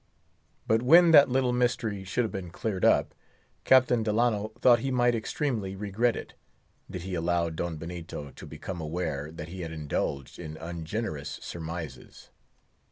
But 0.65 0.81
when 0.81 1.11
that 1.11 1.29
little 1.29 1.53
mystery 1.53 2.03
should 2.03 2.25
have 2.25 2.31
been 2.31 2.49
cleared 2.49 2.83
up, 2.83 3.13
Captain 3.65 4.01
Delano 4.01 4.51
thought 4.59 4.79
he 4.79 4.89
might 4.89 5.13
extremely 5.13 5.75
regret 5.75 6.15
it, 6.15 6.33
did 6.89 7.03
he 7.03 7.13
allow 7.13 7.51
Don 7.51 7.77
Benito 7.77 8.31
to 8.31 8.45
become 8.47 8.81
aware 8.81 9.31
that 9.31 9.49
he 9.49 9.61
had 9.61 9.71
indulged 9.71 10.39
in 10.39 10.57
ungenerous 10.57 11.37
surmises. 11.43 12.31